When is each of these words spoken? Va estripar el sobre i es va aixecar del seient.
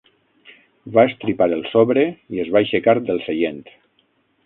Va 0.95 1.03
estripar 1.09 1.49
el 1.59 1.63
sobre 1.73 2.07
i 2.37 2.43
es 2.47 2.53
va 2.57 2.65
aixecar 2.65 2.99
del 3.11 3.25
seient. 3.31 3.65